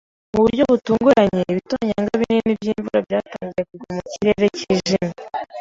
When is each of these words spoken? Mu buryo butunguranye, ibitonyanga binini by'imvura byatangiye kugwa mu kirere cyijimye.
Mu 0.33 0.39
buryo 0.43 0.63
butunguranye, 0.73 1.41
ibitonyanga 1.51 2.11
binini 2.21 2.51
by'imvura 2.59 2.99
byatangiye 3.07 3.63
kugwa 3.69 3.89
mu 3.95 4.01
kirere 4.11 4.45
cyijimye. 4.57 5.13